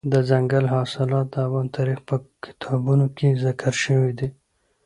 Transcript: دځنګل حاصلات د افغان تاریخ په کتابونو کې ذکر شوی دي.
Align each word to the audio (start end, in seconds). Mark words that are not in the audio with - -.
دځنګل 0.11 0.65
حاصلات 0.73 1.27
د 1.33 1.35
افغان 1.45 1.67
تاریخ 1.77 1.99
په 2.09 2.15
کتابونو 2.45 3.05
کې 3.17 3.39
ذکر 3.43 3.73
شوی 3.83 4.11
دي. 4.19 4.29